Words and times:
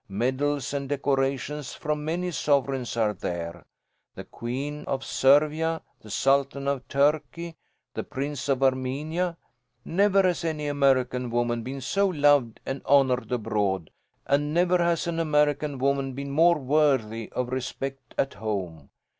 Medals 0.09 0.73
and 0.73 0.89
decorations 0.89 1.73
from 1.75 2.03
many 2.03 2.31
sovereigns 2.31 2.97
are 2.97 3.13
there 3.13 3.67
the 4.15 4.23
Queen 4.23 4.83
of 4.87 5.05
Servia, 5.05 5.79
the 5.99 6.09
Sultan 6.09 6.67
of 6.67 6.87
Turkey, 6.87 7.55
the 7.93 8.03
Prince 8.03 8.49
of 8.49 8.63
Armenia. 8.63 9.37
Never 9.85 10.23
has 10.23 10.43
any 10.43 10.65
American 10.65 11.29
woman 11.29 11.61
been 11.61 11.81
so 11.81 12.07
loved 12.07 12.59
and 12.65 12.83
honoured 12.87 13.31
abroad, 13.31 13.91
and 14.25 14.55
never 14.55 14.79
has 14.79 15.05
an 15.05 15.19
American 15.19 15.77
woman 15.77 16.13
been 16.13 16.31
more 16.31 16.57
worthy 16.57 17.31
of 17.33 17.49
respect 17.49 18.15
at 18.17 18.33
home. 18.33 18.89